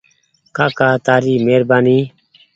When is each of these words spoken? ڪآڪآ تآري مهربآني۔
ڪآڪآ 0.55 0.89
تآري 1.05 1.33
مهربآني۔ 1.45 1.99